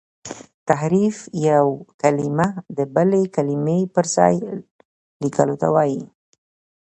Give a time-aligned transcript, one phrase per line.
[0.69, 1.17] تحريف
[1.49, 1.67] یو
[2.01, 4.35] کلمه د بلي کلمې پر ځای
[5.23, 6.03] لیکلو ته وايي.